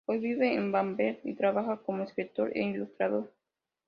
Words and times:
Hoy 0.07 0.17
vive 0.17 0.55
en 0.55 0.71
Bamberg, 0.71 1.19
y 1.23 1.35
trabaja 1.35 1.77
como 1.77 2.01
escritor 2.03 2.51
e 2.57 2.63
ilustrador. 2.63 3.29